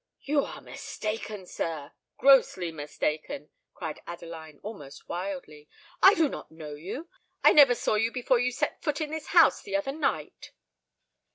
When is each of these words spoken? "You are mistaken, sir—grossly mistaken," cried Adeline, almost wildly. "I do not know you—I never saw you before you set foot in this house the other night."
"You 0.23 0.43
are 0.45 0.61
mistaken, 0.61 1.45
sir—grossly 1.45 2.71
mistaken," 2.71 3.51
cried 3.75 3.99
Adeline, 4.07 4.57
almost 4.63 5.07
wildly. 5.07 5.69
"I 6.01 6.15
do 6.15 6.27
not 6.27 6.49
know 6.49 6.73
you—I 6.73 7.53
never 7.53 7.75
saw 7.75 7.93
you 7.93 8.11
before 8.11 8.39
you 8.39 8.51
set 8.51 8.81
foot 8.81 8.99
in 8.99 9.11
this 9.11 9.27
house 9.27 9.61
the 9.61 9.75
other 9.75 9.91
night." 9.91 10.53